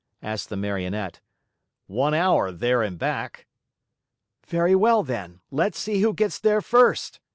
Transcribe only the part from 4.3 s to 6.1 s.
"Very well, then. Let's see